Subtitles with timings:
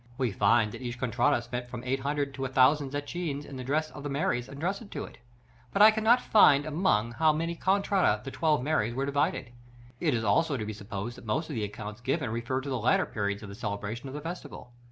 [0.17, 4.01] We find that each contrada spent from 800 to 1000 zecchins in the dress of
[4.01, 5.19] the "Maries" entrusted to it;
[5.71, 9.51] but I cannot find among how many contrade the twelve Maries were divided;
[9.99, 12.79] it is also to be supposed that most of the accounts given refer to the
[12.79, 14.73] later periods of the celebration of the festival.